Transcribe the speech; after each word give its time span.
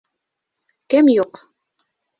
Кем 0.95 1.13
юҡ? 1.17 1.45